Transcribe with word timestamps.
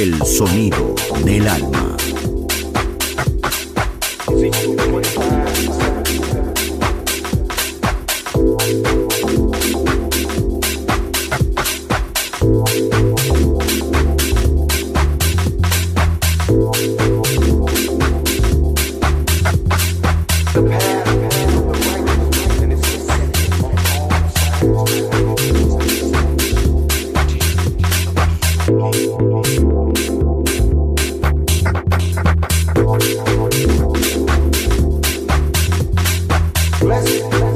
El 0.00 0.24
sonido 0.24 0.94
del 1.26 1.46
alma. 1.46 1.89
blessed. 36.90 37.49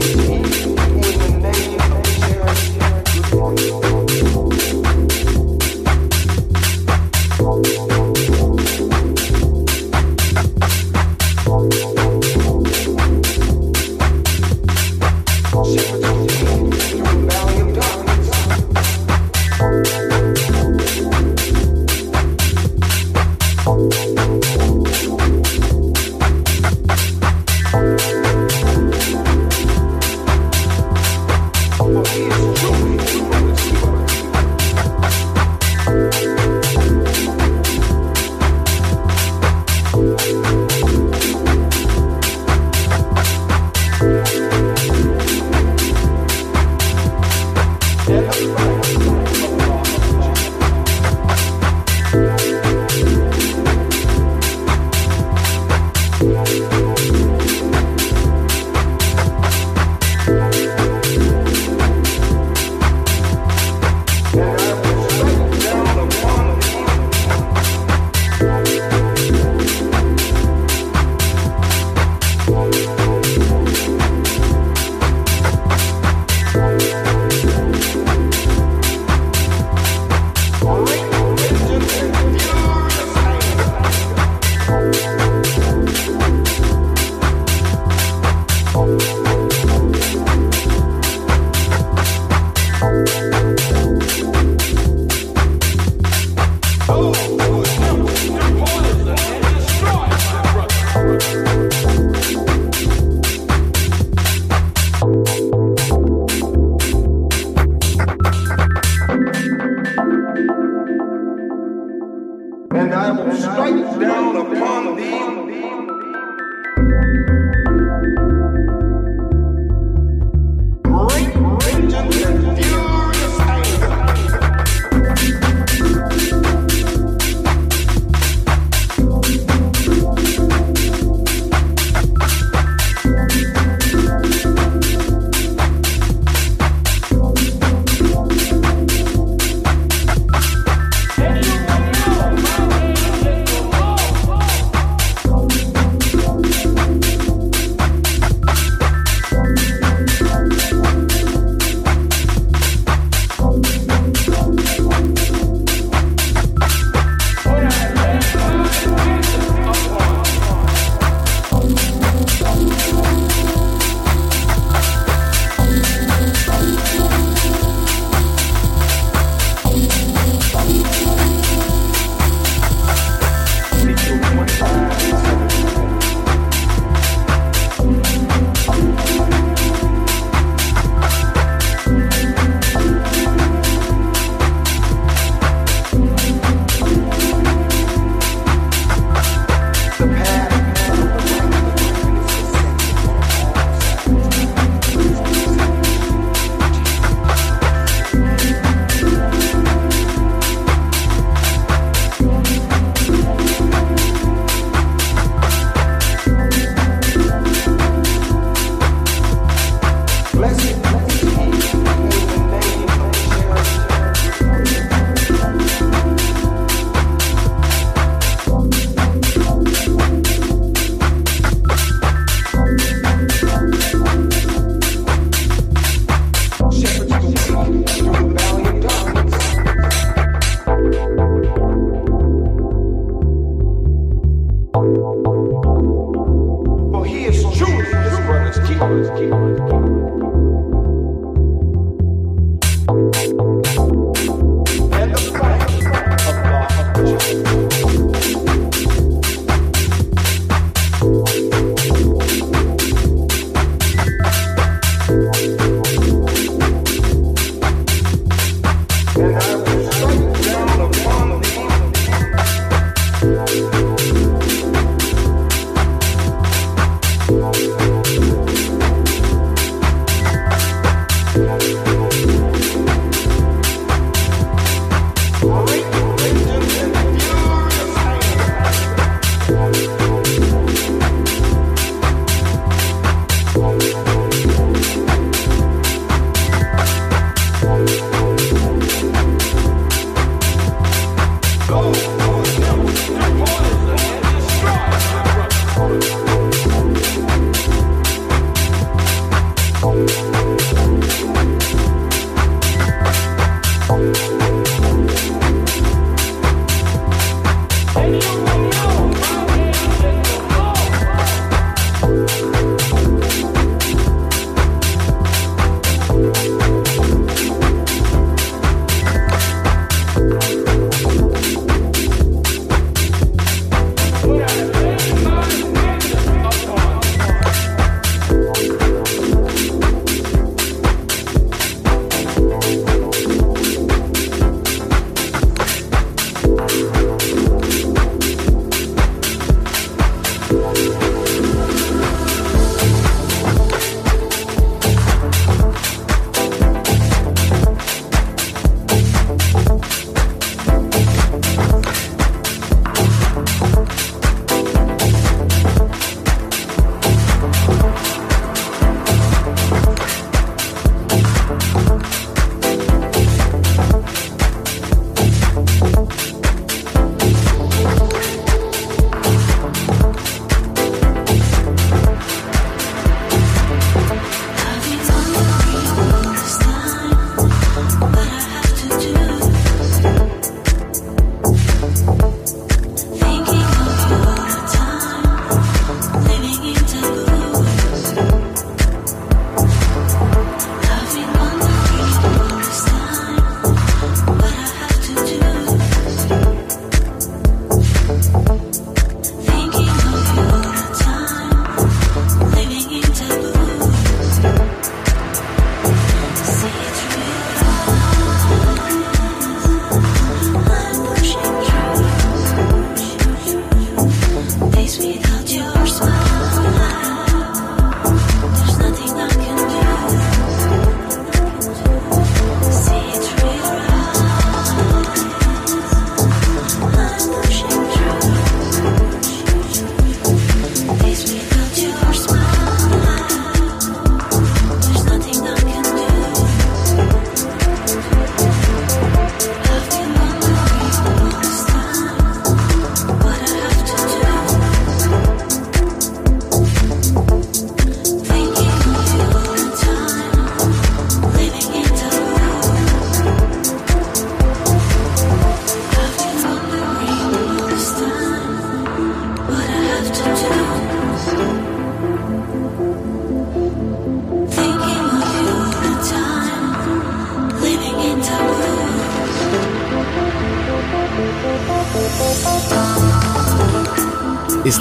and 112.77 112.93
I 112.93 113.13
will 113.13 113.37
strike 113.37 114.01
down 114.01 114.37
upon 114.37 114.97
thee 114.97 115.74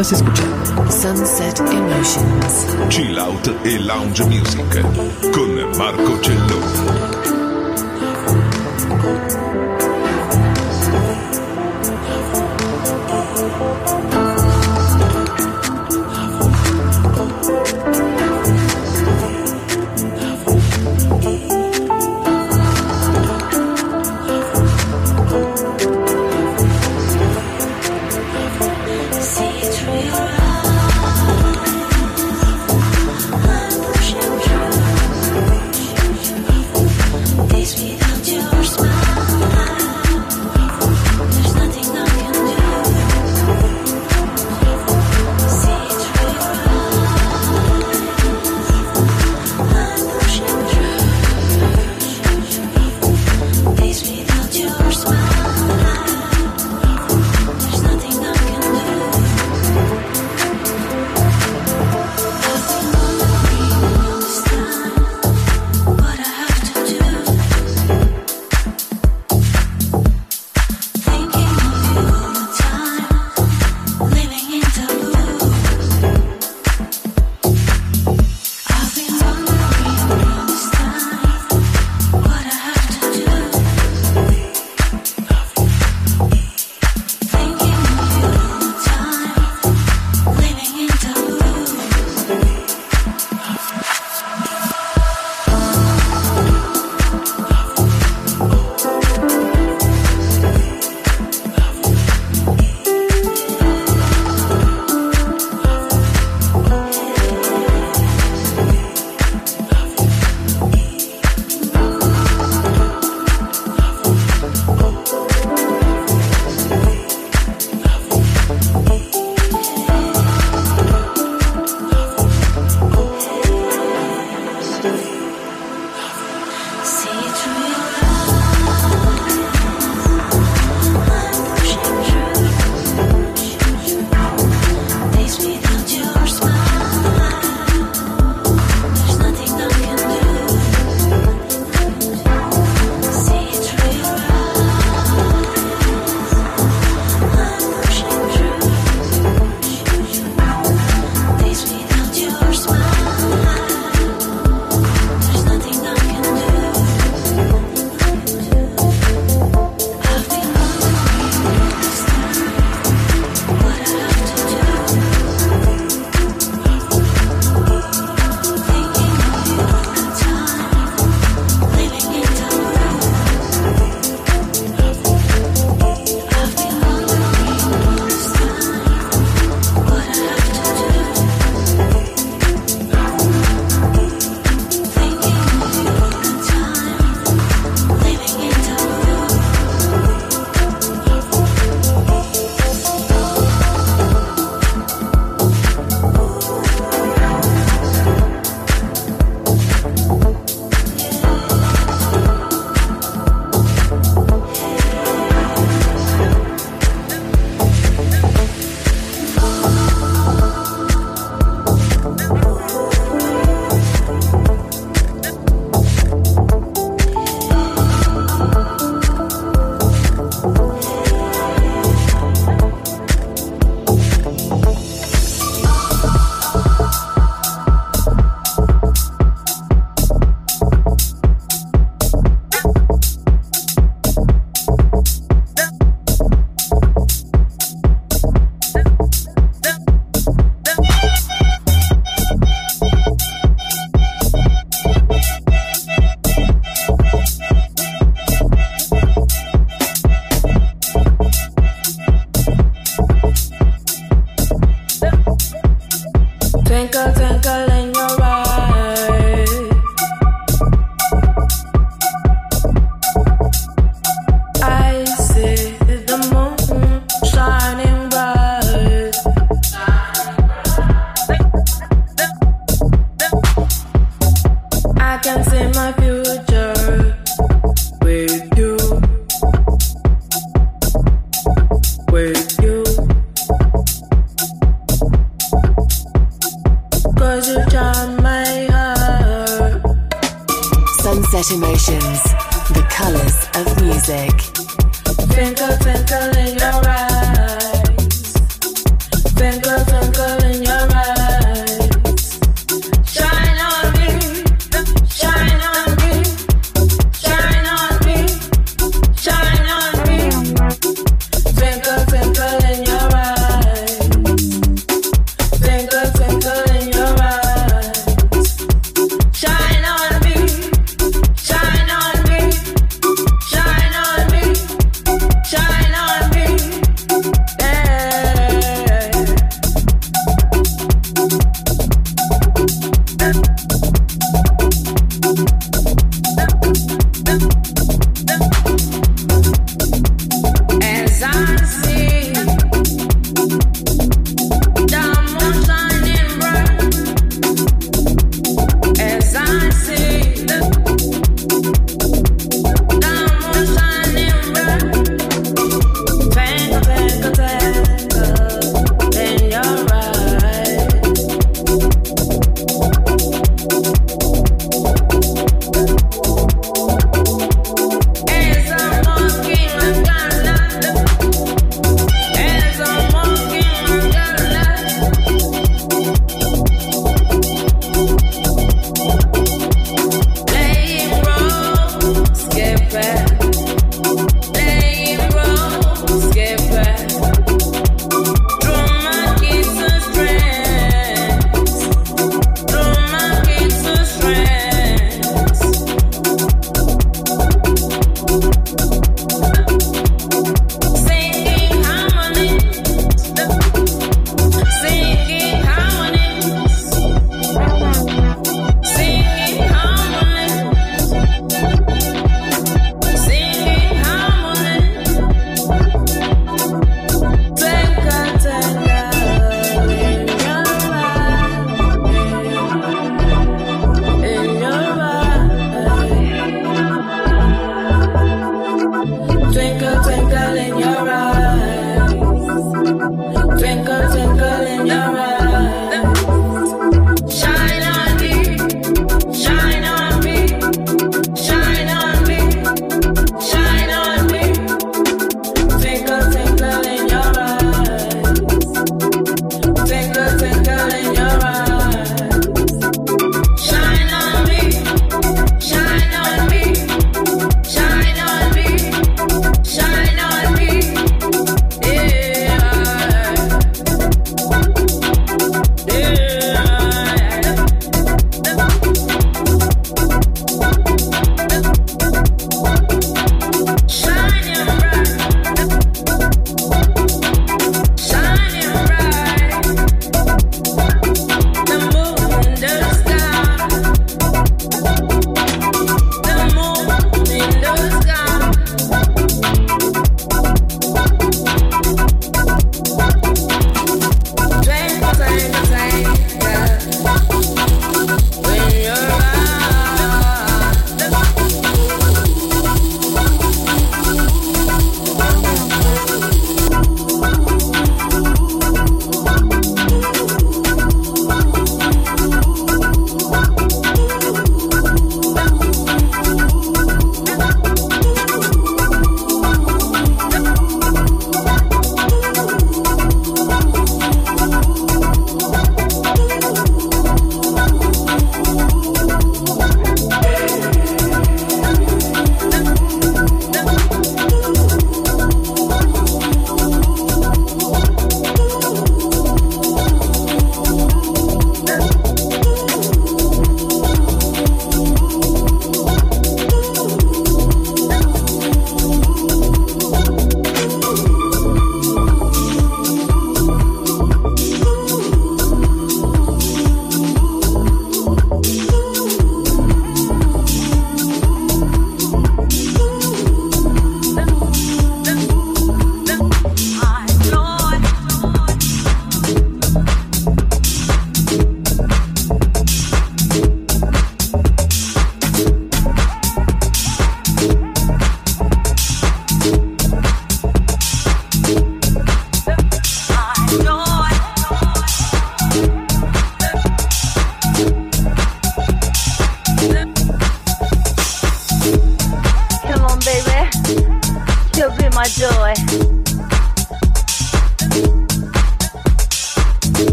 Estás 0.00 0.20
escuchando 0.20 0.92
Sunset 0.92 1.58
Emotions. 1.58 2.66
Chill 2.88 3.18
Out 3.18 3.48
e 3.64 3.78
Lounge 3.78 4.22
Music 4.26 4.80
con 5.32 5.76
Marco 5.76 6.16
Celloni. 6.22 6.77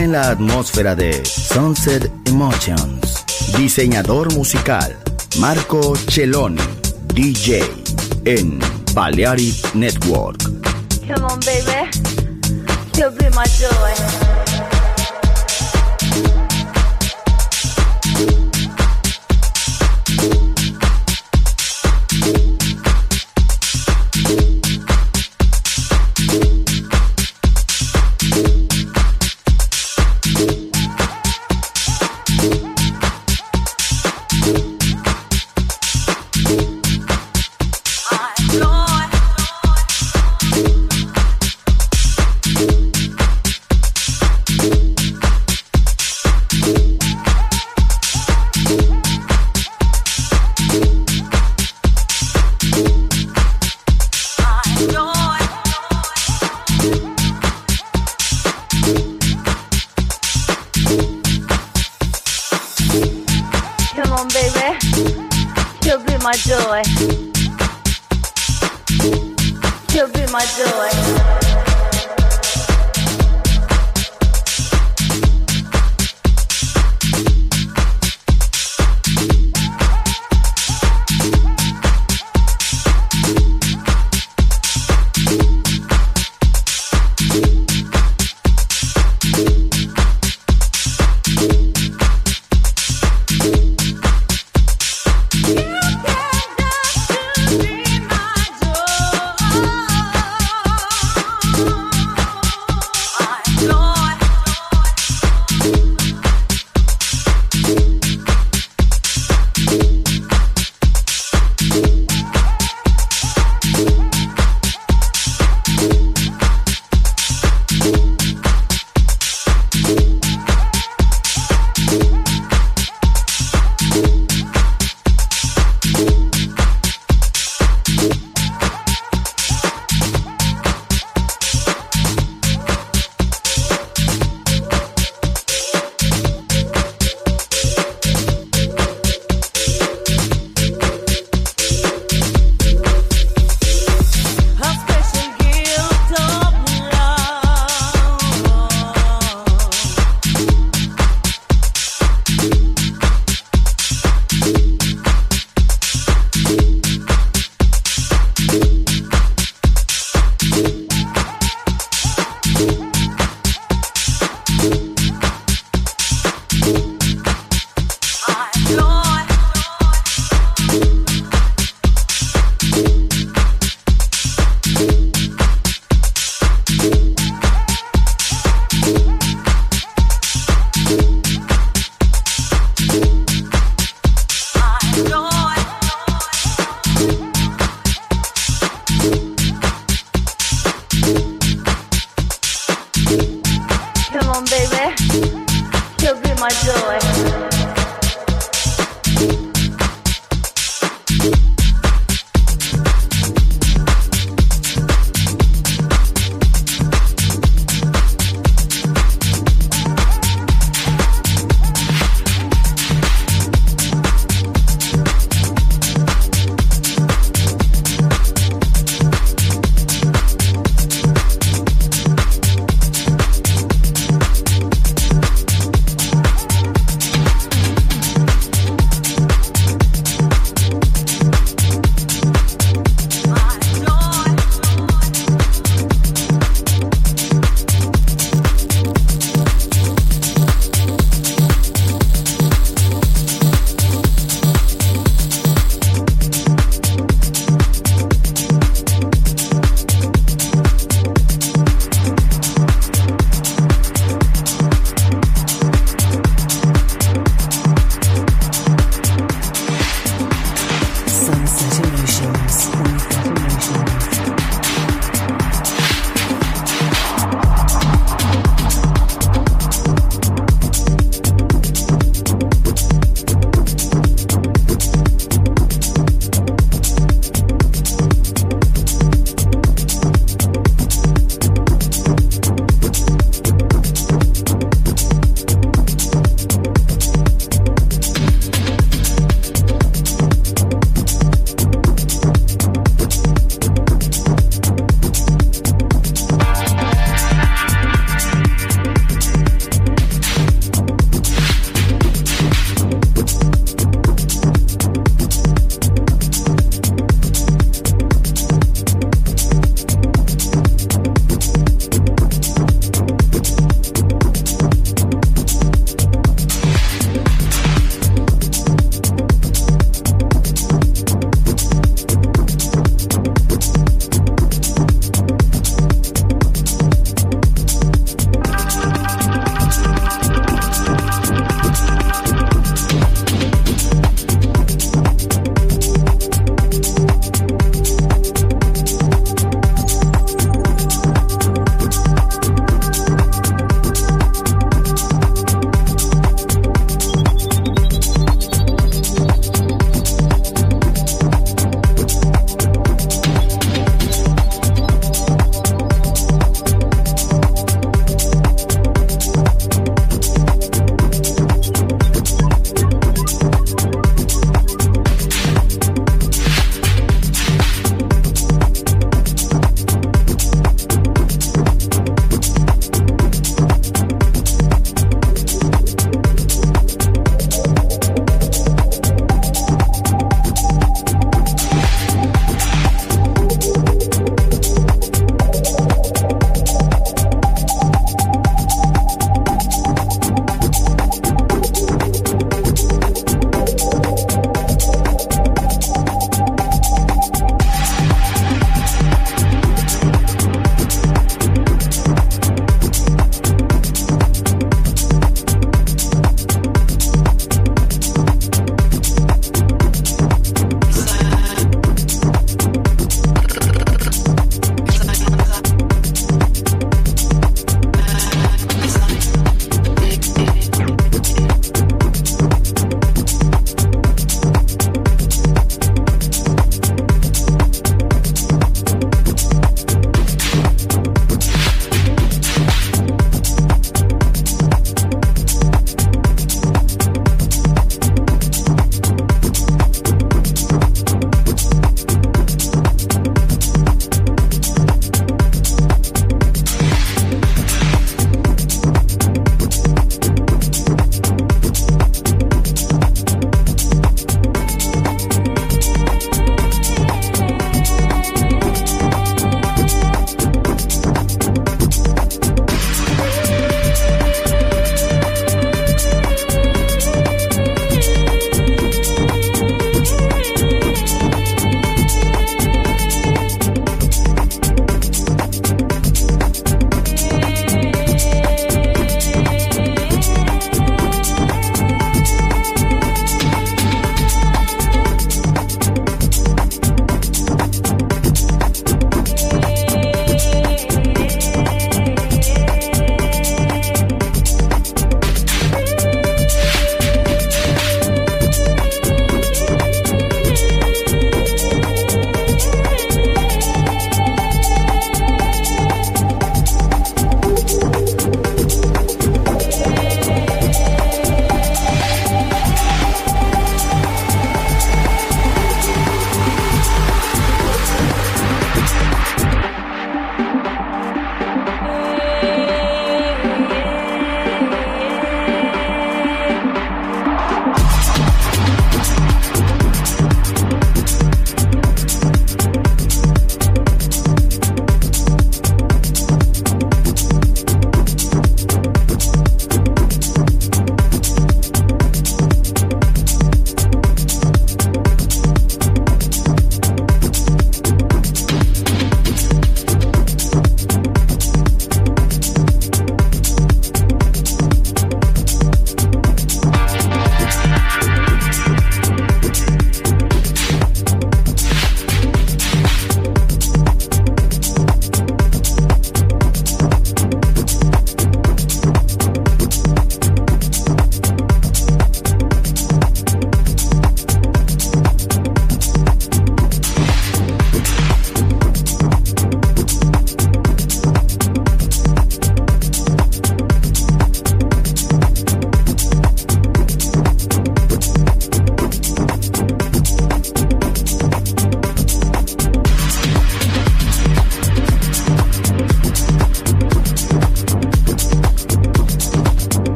En 0.00 0.12
la 0.12 0.30
atmósfera 0.30 0.94
de 0.94 1.22
Sunset 1.24 2.10
Emotions. 2.24 3.24
Diseñador 3.56 4.32
musical, 4.34 4.96
Marco 5.38 5.94
Celloni, 5.94 6.60
DJ, 7.14 7.62
en 8.24 8.58
Balearic 8.94 9.74
Network. 9.74 10.42
Come 11.06 11.24
on, 11.24 11.40
baby. 11.40 11.90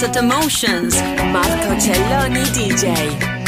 Sunset 0.00 0.16
Emotions. 0.16 1.02
Marco 1.30 1.78
Celloni 1.78 2.42
DJ. 2.54 3.39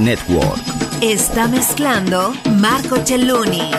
Network. 0.00 0.62
Está 1.02 1.46
mezclando 1.46 2.32
Marco 2.58 2.96
Celluni. 3.04 3.70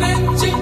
running 0.00 0.57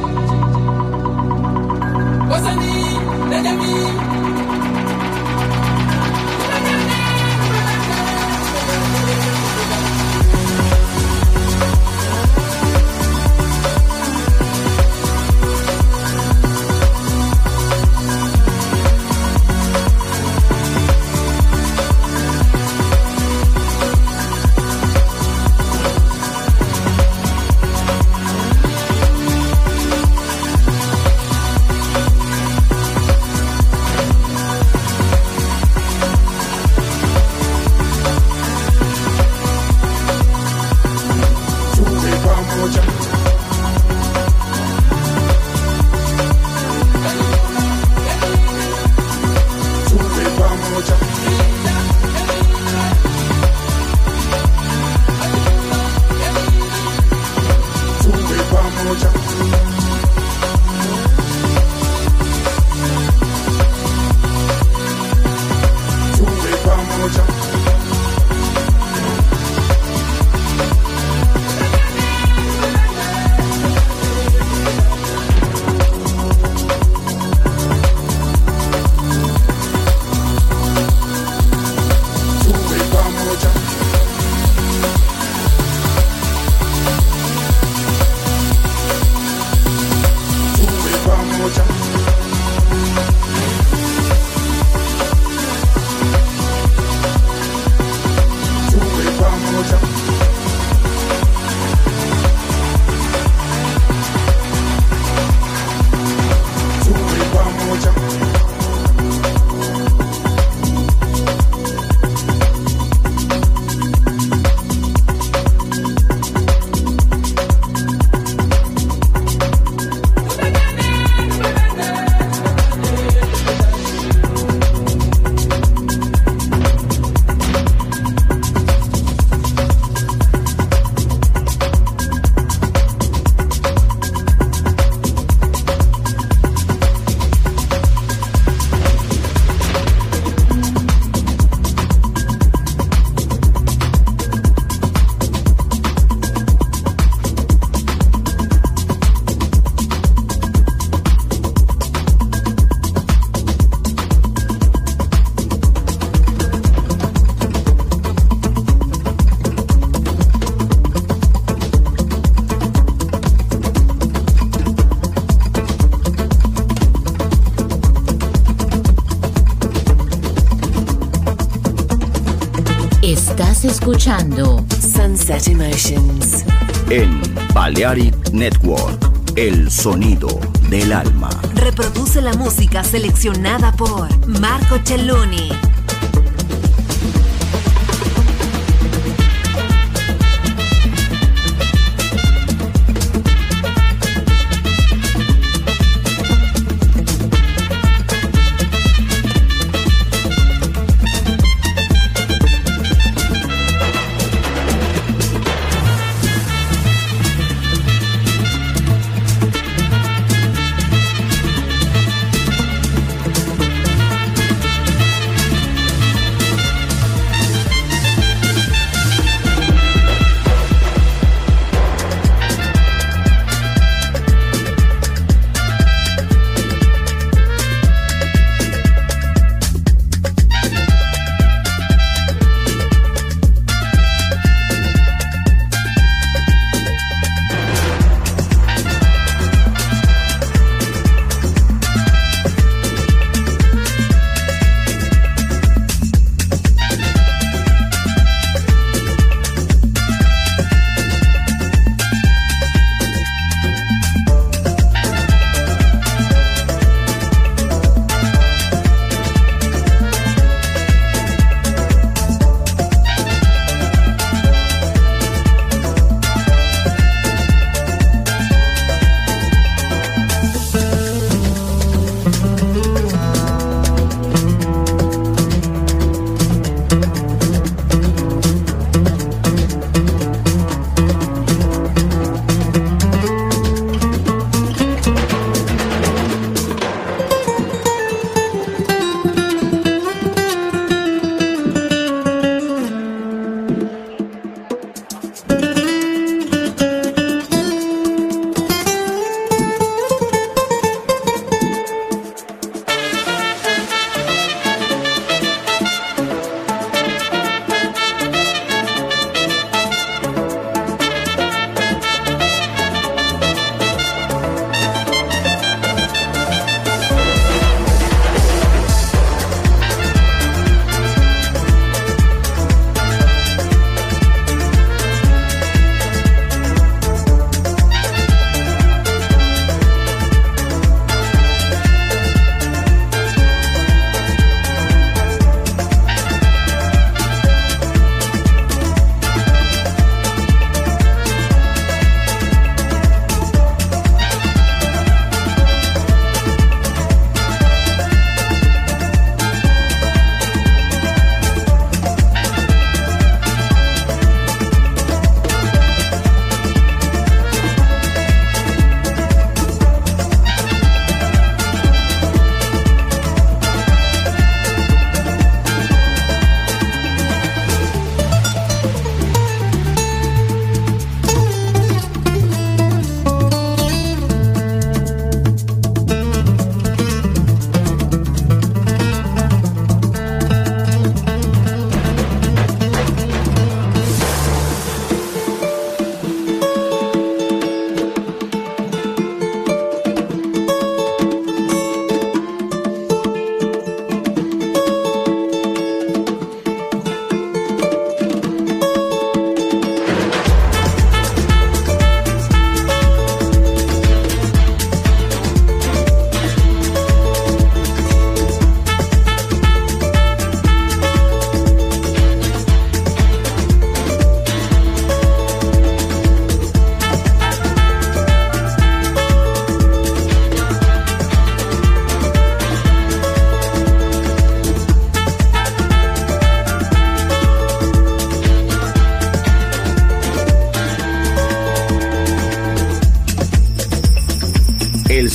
escuchando 174.06 174.64
Sunset 174.80 175.48
Emotions. 175.48 176.44
En 176.90 177.20
Balearic 177.52 178.30
Network, 178.30 179.10
el 179.34 179.68
sonido 179.68 180.28
del 180.70 180.92
alma. 180.92 181.28
Reproduce 181.54 182.22
la 182.22 182.32
música 182.34 182.84
seleccionada 182.84 183.72
por 183.72 184.08
Marco 184.28 184.78
Celloni. 184.84 185.48